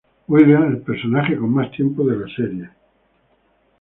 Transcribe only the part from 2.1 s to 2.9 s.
la serie.